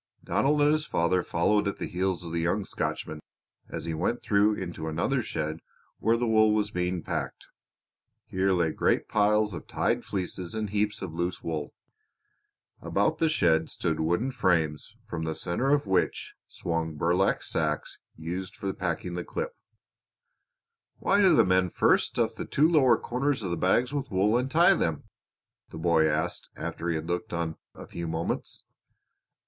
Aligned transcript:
Donald 0.23 0.59
and 0.61 0.71
his 0.71 0.87
father 0.87 1.21
followed 1.21 1.67
at 1.67 1.77
the 1.77 1.85
heels 1.85 2.25
of 2.25 2.31
the 2.31 2.41
young 2.41 2.65
Scotchman 2.65 3.19
as 3.69 3.85
he 3.85 3.93
went 3.93 4.23
through 4.23 4.55
into 4.55 4.87
another 4.87 5.21
shed 5.21 5.59
where 5.99 6.17
the 6.17 6.25
wool 6.25 6.55
was 6.55 6.71
being 6.71 7.03
packed. 7.03 7.49
Here 8.25 8.51
lay 8.51 8.71
great 8.71 9.07
piles 9.07 9.53
of 9.53 9.67
tied 9.67 10.03
fleeces 10.03 10.55
and 10.55 10.71
heaps 10.71 11.03
of 11.03 11.13
loose 11.13 11.43
wool. 11.43 11.75
About 12.81 13.19
the 13.19 13.29
shed 13.29 13.69
stood 13.69 13.99
wooden 13.99 14.31
frames 14.31 14.95
from 15.05 15.23
the 15.23 15.35
center 15.35 15.69
of 15.71 15.85
which 15.85 16.33
swung 16.47 16.95
burlap 16.97 17.43
sacks 17.43 17.99
used 18.17 18.55
for 18.55 18.73
packing 18.73 19.13
the 19.13 19.23
clip. 19.23 19.55
"Why 20.97 21.21
do 21.21 21.35
the 21.35 21.45
men 21.45 21.69
first 21.69 22.07
stuff 22.07 22.33
the 22.33 22.45
two 22.47 22.67
lower 22.67 22.97
corners 22.97 23.43
of 23.43 23.51
the 23.51 23.55
bags 23.55 23.93
with 23.93 24.09
wool 24.09 24.35
and 24.35 24.49
tie 24.49 24.73
them?" 24.73 25.03
the 25.69 25.77
boy 25.77 26.07
asked 26.09 26.49
after 26.55 26.89
he 26.89 26.95
had 26.95 27.05
looked 27.07 27.31
on 27.33 27.57
a 27.75 27.85
few 27.85 28.07
moments. 28.07 28.63